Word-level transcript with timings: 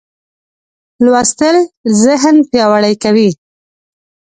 لوستل 1.05 1.55
ذهن 2.03 2.35
پیاوړی 2.49 2.93
کوي. 3.03 3.29